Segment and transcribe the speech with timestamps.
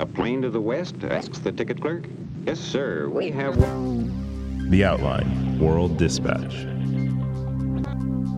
[0.00, 0.94] A plane to the west?
[1.02, 2.04] asks the ticket clerk.
[2.46, 3.08] Yes, sir.
[3.08, 4.70] We have one.
[4.70, 6.54] The Outline World Dispatch.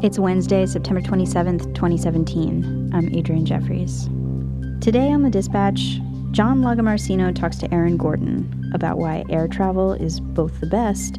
[0.02, 2.90] It's Wednesday, September 27th, 2017.
[2.94, 4.08] I'm Adrianne Jeffries.
[4.82, 6.00] Today on the Dispatch,
[6.30, 11.18] John Lagomarsino talks to Aaron Gordon about why air travel is both the best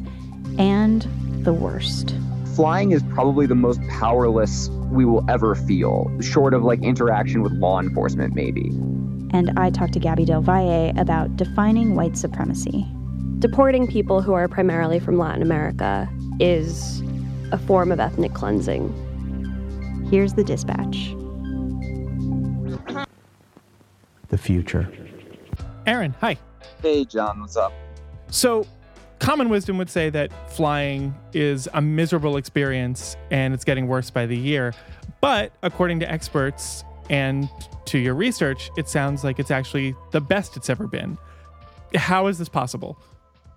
[0.58, 1.02] and
[1.44, 2.16] the worst.
[2.56, 7.52] Flying is probably the most powerless we will ever feel, short of like interaction with
[7.52, 8.72] law enforcement, maybe.
[9.32, 12.86] And I talked to Gaby Del Valle about defining white supremacy.
[13.38, 16.08] Deporting people who are primarily from Latin America
[16.38, 17.02] is
[17.50, 18.92] a form of ethnic cleansing.
[20.10, 21.14] Here's the dispatch.
[24.28, 24.92] The future.
[25.86, 26.36] Aaron, hi.
[26.82, 27.72] Hey, John, what's up?
[28.28, 28.66] So,
[29.18, 34.26] common wisdom would say that flying is a miserable experience and it's getting worse by
[34.26, 34.74] the year.
[35.20, 37.48] But according to experts and
[37.86, 41.18] to your research, it sounds like it's actually the best it's ever been.
[41.94, 42.98] How is this possible?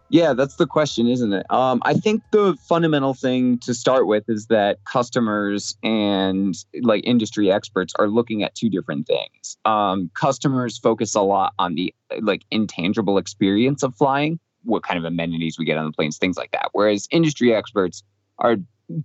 [0.10, 1.46] Yeah, that's the question, isn't it?
[1.50, 7.52] Um, I think the fundamental thing to start with is that customers and like industry
[7.52, 9.58] experts are looking at two different things.
[9.66, 15.06] Um, customers focus a lot on the like intangible experience of flying, what kind of
[15.06, 16.70] amenities we get on the planes, things like that.
[16.74, 18.04] Whereas industry experts
[18.38, 18.58] are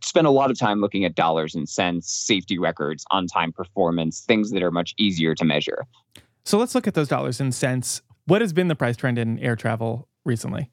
[0.03, 4.21] spend a lot of time looking at dollars and cents, safety records, on time performance,
[4.21, 5.87] things that are much easier to measure.
[6.45, 8.03] So let's look at those dollars and cents.
[8.27, 10.71] What has been the price trend in air travel recently?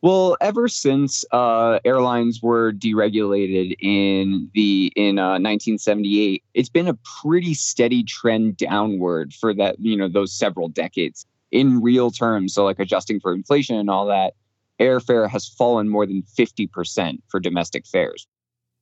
[0.00, 6.96] Well, ever since uh, airlines were deregulated in the in uh, 1978, it's been a
[7.20, 12.54] pretty steady trend downward for that you know those several decades in real terms.
[12.54, 14.34] So, like adjusting for inflation and all that,
[14.80, 18.28] airfare has fallen more than 50% for domestic fares.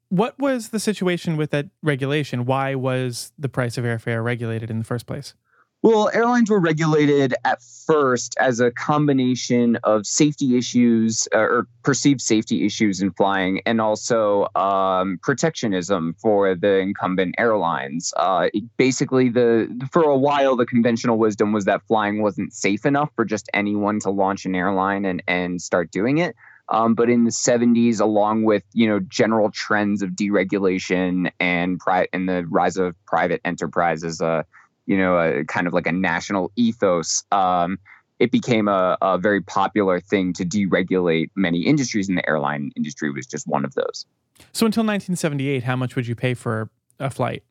[0.09, 2.45] What was the situation with that regulation?
[2.45, 5.35] Why was the price of airfare regulated in the first place?
[5.83, 12.21] Well, airlines were regulated at first as a combination of safety issues uh, or perceived
[12.21, 18.12] safety issues in flying and also um, protectionism for the incumbent airlines.
[18.16, 23.11] Uh, basically, the for a while, the conventional wisdom was that flying wasn't safe enough
[23.15, 26.34] for just anyone to launch an airline and, and start doing it.
[26.69, 32.09] Um, but in the 70s, along with you know general trends of deregulation and pri-
[32.12, 34.44] and the rise of private enterprise as a
[34.87, 37.78] you know a kind of like a national ethos, um,
[38.19, 43.10] it became a, a very popular thing to deregulate many industries, and the airline industry
[43.10, 44.06] was just one of those.
[44.53, 47.44] So until 1978, how much would you pay for a flight?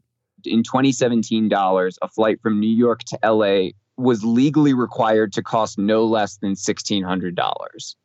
[0.43, 5.77] In 2017 dollars, a flight from New York to LA was legally required to cost
[5.77, 7.95] no less than $1,600.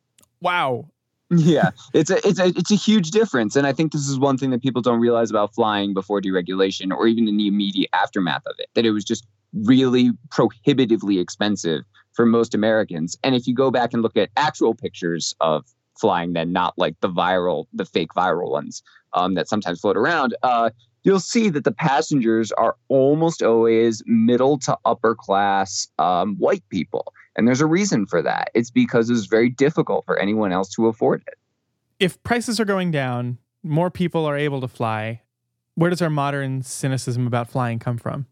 [0.40, 0.88] Wow.
[1.32, 4.36] Yeah, it's a it's a it's a huge difference, and I think this is one
[4.36, 8.42] thing that people don't realize about flying before deregulation, or even in the immediate aftermath
[8.46, 13.16] of it, that it was just really prohibitively expensive for most Americans.
[13.22, 15.64] And if you go back and look at actual pictures of
[16.00, 20.36] flying, then not like the viral, the fake viral ones um, that sometimes float around,
[20.42, 20.70] uh,
[21.04, 27.12] you'll see that the passengers are almost always middle to upper class um, white people.
[27.36, 28.50] And there's a reason for that.
[28.54, 31.34] It's because it's very difficult for anyone else to afford it.
[31.98, 35.22] If prices are going down, more people are able to fly.
[35.74, 38.26] Where does our modern cynicism about flying come from?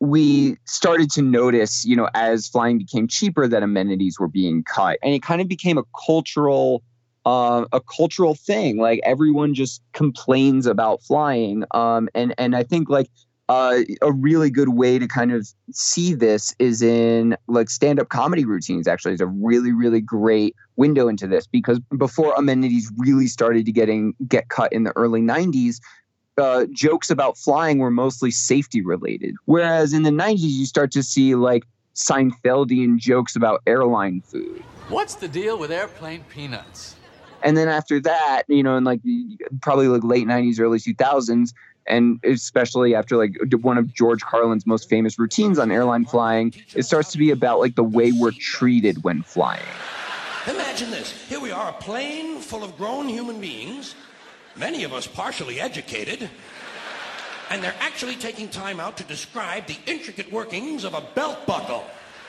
[0.00, 4.98] We started to notice, you know, as flying became cheaper, that amenities were being cut,
[5.02, 6.82] and it kind of became a cultural,
[7.24, 8.76] uh, a cultural thing.
[8.76, 13.08] Like everyone just complains about flying, um, and and I think like
[13.48, 18.44] uh, a really good way to kind of see this is in like stand-up comedy
[18.44, 23.64] routines actually is a really really great window into this because before amenities really started
[23.66, 25.80] to getting get cut in the early 90s
[26.38, 29.34] uh, jokes about flying were mostly safety related.
[29.46, 31.64] Whereas in the 90s you start to see like
[31.94, 34.62] Seinfeldian jokes about airline food.
[34.88, 36.96] What's the deal with airplane peanuts?
[37.42, 39.00] And then after that you know in like
[39.62, 41.52] probably like late 90s early 2000s
[41.86, 46.84] and especially after like one of George Carlin's most famous routines on airline flying, it
[46.84, 49.62] starts to be about like the way we're treated when flying.
[50.48, 51.10] Imagine this.
[51.28, 53.94] Here we are, a plane full of grown human beings,
[54.56, 56.30] many of us partially educated,
[57.50, 61.84] and they're actually taking time out to describe the intricate workings of a belt buckle.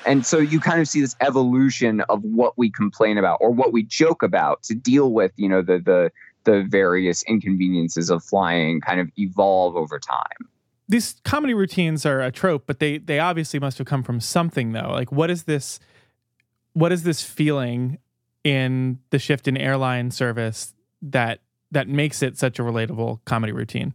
[0.06, 3.74] And so you kind of see this evolution of what we complain about or what
[3.74, 6.12] we joke about to deal with, you know, the the
[6.48, 10.50] the various inconveniences of flying kind of evolve over time.
[10.88, 14.72] These comedy routines are a trope, but they they obviously must have come from something
[14.72, 14.90] though.
[14.90, 15.80] Like what is this
[16.74, 18.00] what is this feeling
[18.44, 21.42] in the shift in airline service that
[21.72, 23.94] that makes it such a relatable comedy routine?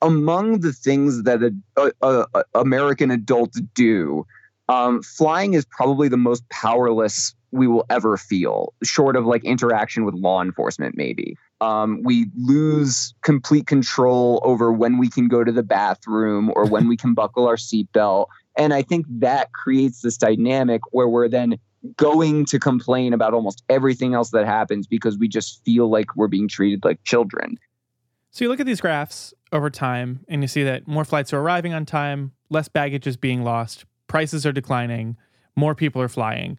[0.00, 4.26] Among the things that a, a, a American adults do
[4.68, 10.04] um, flying is probably the most powerless we will ever feel, short of like interaction
[10.04, 11.36] with law enforcement, maybe.
[11.60, 16.86] Um, we lose complete control over when we can go to the bathroom or when
[16.86, 18.26] we can buckle our seatbelt.
[18.58, 21.58] And I think that creates this dynamic where we're then
[21.96, 26.28] going to complain about almost everything else that happens because we just feel like we're
[26.28, 27.58] being treated like children.
[28.30, 31.38] So you look at these graphs over time and you see that more flights are
[31.38, 35.16] arriving on time, less baggage is being lost, prices are declining,
[35.54, 36.58] more people are flying.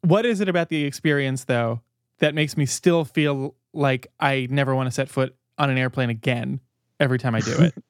[0.00, 1.82] What is it about the experience, though,
[2.18, 6.10] that makes me still feel like I never want to set foot on an airplane
[6.10, 6.60] again
[7.00, 7.74] every time I do it?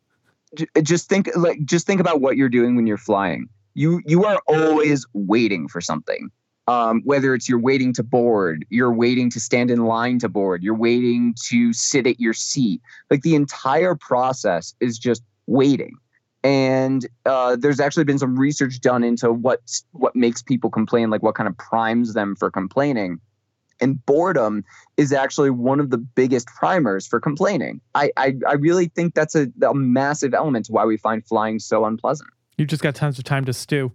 [0.82, 3.48] just think like just think about what you're doing when you're flying.
[3.74, 6.30] You you are always waiting for something.
[6.68, 10.64] Um, whether it's you're waiting to board, you're waiting to stand in line to board,
[10.64, 12.80] you're waiting to sit at your seat.
[13.08, 15.96] Like the entire process is just waiting.
[16.42, 19.60] And uh, there's actually been some research done into what
[19.92, 23.20] what makes people complain, like what kind of primes them for complaining.
[23.80, 24.64] And boredom
[24.96, 27.80] is actually one of the biggest primers for complaining.
[27.94, 31.58] I I, I really think that's a, a massive element to why we find flying
[31.58, 32.30] so unpleasant.
[32.56, 33.92] You've just got tons of time to stew.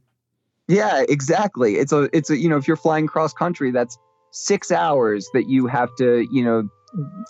[0.68, 1.76] Yeah, exactly.
[1.76, 3.98] It's a it's a you know if you're flying cross country, that's
[4.32, 6.70] six hours that you have to you know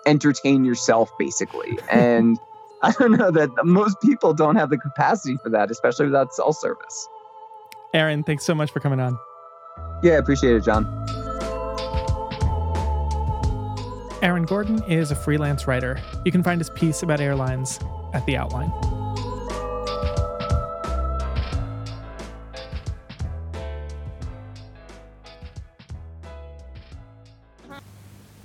[0.05, 2.37] entertain yourself basically and.
[2.83, 6.51] I don't know that most people don't have the capacity for that, especially without cell
[6.51, 7.07] service.
[7.93, 9.19] Aaron, thanks so much for coming on.
[10.01, 10.85] Yeah, appreciate it, John.
[14.21, 15.99] Aaron Gordon is a freelance writer.
[16.25, 17.79] You can find his piece about airlines
[18.13, 18.71] at The Outline.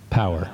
[0.08, 0.50] Power.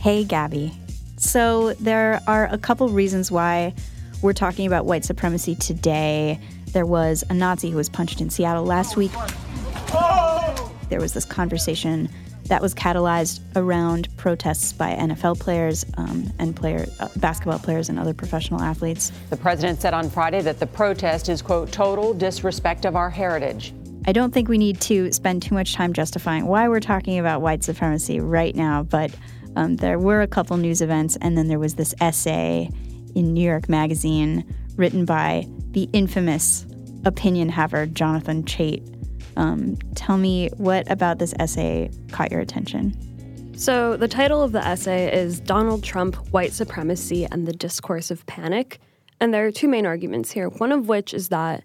[0.00, 0.72] Hey, Gaby.
[1.16, 3.74] So, there are a couple reasons why
[4.22, 6.40] we're talking about white supremacy today.
[6.72, 9.12] There was a Nazi who was punched in Seattle last week.
[9.14, 10.72] Oh!
[10.88, 12.08] There was this conversation
[12.44, 17.98] that was catalyzed around protests by NFL players um, and player, uh, basketball players and
[17.98, 19.12] other professional athletes.
[19.30, 23.72] The president said on Friday that the protest is, quote, total disrespect of our heritage.
[24.06, 27.40] I don't think we need to spend too much time justifying why we're talking about
[27.40, 29.10] white supremacy right now, but
[29.56, 32.68] um, there were a couple news events, and then there was this essay
[33.14, 34.44] in New York Magazine
[34.76, 36.66] written by the infamous
[37.04, 38.82] opinion haver Jonathan Chait.
[39.36, 42.96] Um, tell me what about this essay caught your attention?
[43.56, 48.26] So, the title of the essay is Donald Trump, White Supremacy, and the Discourse of
[48.26, 48.80] Panic.
[49.20, 51.62] And there are two main arguments here, one of which is that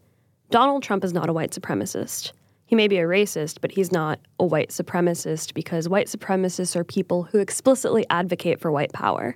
[0.51, 2.31] Donald Trump is not a white supremacist.
[2.67, 6.83] He may be a racist, but he's not a white supremacist because white supremacists are
[6.83, 9.35] people who explicitly advocate for white power.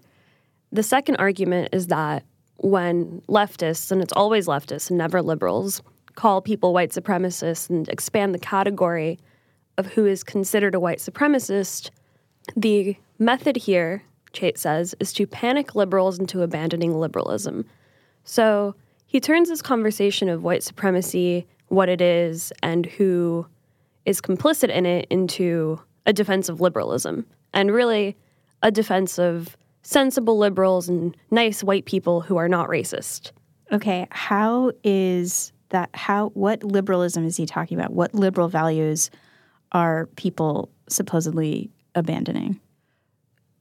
[0.71, 2.23] The second argument is that
[2.57, 5.81] when leftists, and it's always leftists and never liberals,
[6.15, 9.19] call people white supremacists and expand the category
[9.77, 11.89] of who is considered a white supremacist,
[12.55, 17.65] the method here, Chait says, is to panic liberals into abandoning liberalism.
[18.23, 18.75] So
[19.05, 23.47] he turns this conversation of white supremacy, what it is, and who
[24.05, 28.17] is complicit in it into a defense of liberalism, and really
[28.61, 33.31] a defense of sensible liberals and nice white people who are not racist.
[33.71, 37.91] Okay, how is that how what liberalism is he talking about?
[37.91, 39.09] What liberal values
[39.71, 42.59] are people supposedly abandoning?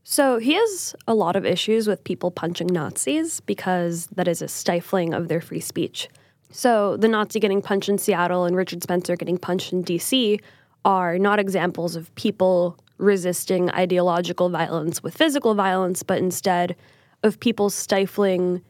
[0.04, 4.48] So he has a lot of issues with people punching Nazis because that is a
[4.48, 6.08] stifling of their free speech.
[6.50, 10.38] So the Nazi getting punched in Seattle and Richard Spencer getting punched in DC
[10.84, 16.76] are not examples of people resisting ideological violence with physical violence, but instead
[17.22, 18.60] of people stifling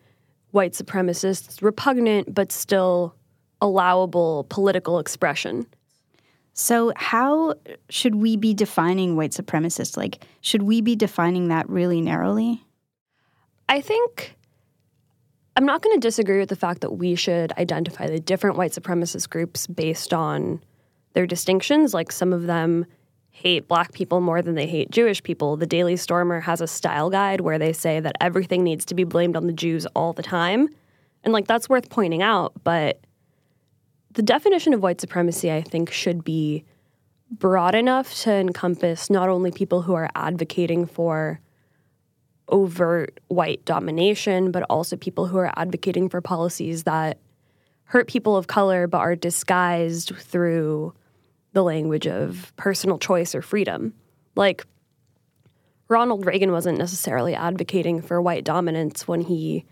[0.52, 3.16] white supremacists, repugnant but still
[3.62, 5.66] allowable political expression.
[6.52, 7.54] So, how
[7.88, 9.96] should we be defining white supremacist?
[9.96, 12.62] Like, should we be defining that really narrowly?
[13.70, 14.36] I think
[15.56, 18.72] I'm not going to disagree with the fact that we should identify the different white
[18.72, 20.62] supremacist groups based on
[21.14, 21.94] their distinctions.
[21.94, 22.84] Like, some of them
[23.30, 25.56] hate black people more than they hate Jewish people.
[25.56, 29.04] The Daily Stormer has a style guide where they say that everything needs to be
[29.04, 30.68] blamed on the Jews all the time.
[31.24, 33.00] And, like, that's worth pointing out, but
[34.14, 36.64] the definition of white supremacy, I think, should be
[37.30, 41.40] broad enough to encompass not only people who are advocating for
[42.48, 47.18] overt white domination, but also people who are advocating for policies that
[47.84, 50.92] hurt people of color but are disguised through
[51.52, 53.94] the language of personal choice or freedom.
[54.34, 54.66] Like,
[55.88, 59.64] Ronald Reagan wasn't necessarily advocating for white dominance when he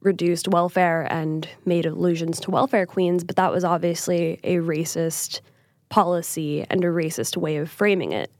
[0.00, 5.40] reduced welfare and made allusions to welfare queens, but that was obviously a racist
[5.88, 8.30] policy and a racist way of framing it.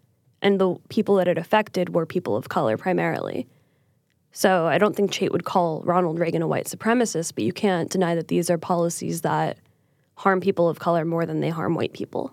[0.41, 3.49] And the people that it affected were people of color primarily.
[4.31, 7.91] So I don't think Chait would call Ronald Reagan a white supremacist, but you can't
[7.91, 9.59] deny that these are policies that
[10.15, 12.33] harm people of color more than they harm white people.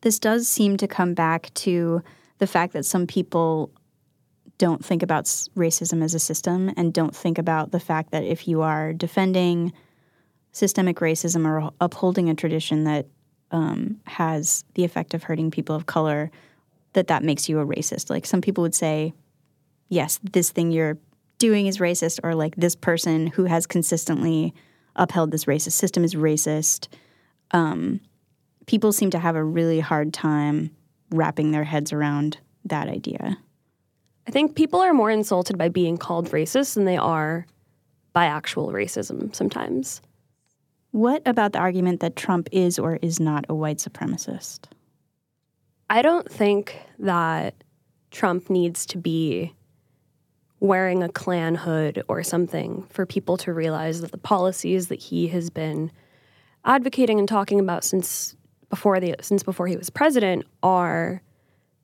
[0.00, 2.02] This does seem to come back to
[2.38, 3.70] the fact that some people
[4.58, 5.24] don't think about
[5.56, 9.72] racism as a system and don't think about the fact that if you are defending
[10.52, 13.06] systemic racism or upholding a tradition that
[13.50, 16.30] um, has the effect of hurting people of color,
[16.92, 18.10] that that makes you a racist.
[18.10, 19.12] Like some people would say,
[19.88, 20.98] yes, this thing you're
[21.38, 24.54] doing is racist, or like this person who has consistently
[24.96, 26.88] upheld this racist system is racist.
[27.50, 28.00] Um,
[28.66, 30.70] people seem to have a really hard time
[31.10, 33.36] wrapping their heads around that idea.
[34.26, 37.46] I think people are more insulted by being called racist than they are
[38.12, 40.00] by actual racism sometimes.
[40.92, 44.66] What about the argument that Trump is or is not a white supremacist?
[45.90, 47.54] I don't think that
[48.10, 49.52] Trump needs to be
[50.60, 55.28] wearing a Klan hood or something for people to realize that the policies that he
[55.28, 55.90] has been
[56.64, 58.34] advocating and talking about since
[58.70, 61.20] before the since before he was president are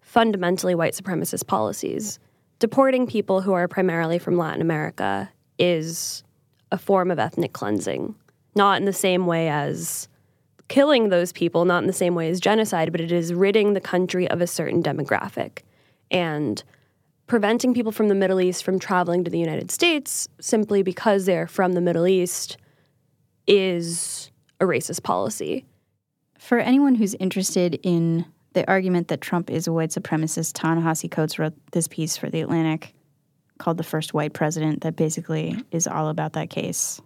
[0.01, 2.19] fundamentally white supremacist policies
[2.61, 6.23] deporting people who are primarily from Latin America is
[6.71, 8.15] a form of ethnic cleansing,
[8.55, 10.09] not in the same way as
[10.69, 13.81] killing those people, not in the same way as genocide, but it is ridding the
[13.81, 15.63] country of a certain demographic
[16.13, 16.63] and
[17.27, 21.49] preventing people from the Middle East from traveling to the United States simply because they're
[21.49, 22.57] from the Middle East
[23.47, 25.65] is a racist policy.
[26.39, 31.39] For anyone who's interested in the argument that Trump is a white supremacist, Ta-Nehisi Coates
[31.39, 32.95] wrote this piece for The Atlantic
[33.59, 37.01] called The First White President that basically is all about that case.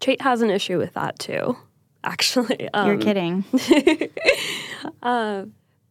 [0.00, 1.56] Chait has an issue with that too,
[2.04, 2.68] actually.
[2.74, 3.44] Um, You're kidding.
[5.02, 5.44] uh,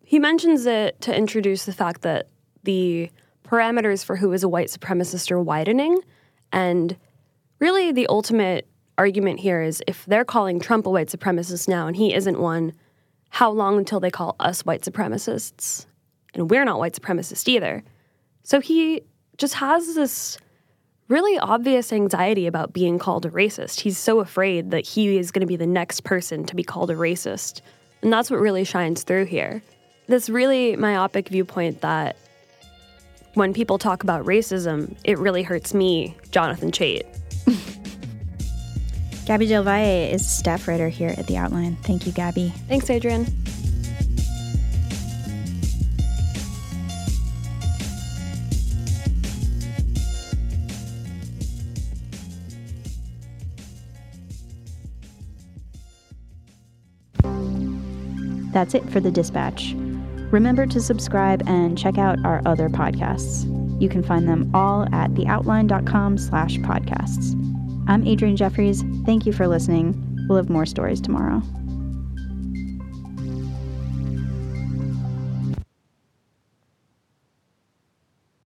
[0.04, 2.30] he mentions it to introduce the fact that
[2.64, 3.12] the
[3.44, 6.00] parameters for who is a white supremacist are widening.
[6.52, 6.96] And
[7.60, 11.96] really, the ultimate argument here is if they're calling Trump a white supremacist now and
[11.96, 12.74] he isn't one,
[13.30, 15.86] how long until they call us white supremacists?
[16.34, 17.84] And we're not white supremacists either.
[18.44, 19.02] So he
[19.38, 20.38] just has this
[21.08, 23.80] really obvious anxiety about being called a racist.
[23.80, 26.92] He's so afraid that he is going to be the next person to be called
[26.92, 27.62] a racist.
[28.02, 29.62] And that's what really shines through here.
[30.08, 32.18] This really myopic viewpoint that
[33.34, 37.06] when people talk about racism, it really hurts me, Jonathan Chait.
[39.28, 41.76] Gaby Del Valle is staff writer here at The Outline.
[41.84, 42.54] Thank you, Gaby.
[42.70, 43.28] Thanks, Adrianne.
[58.54, 59.74] That's it for the dispatch.
[60.32, 63.44] Remember to subscribe and check out our other podcasts.
[63.82, 67.37] You can find them all at theoutline.com slash podcasts.
[67.88, 68.84] I'm Adrianne Jeffries.
[69.06, 70.26] Thank you for listening.
[70.28, 71.42] We'll have more stories tomorrow.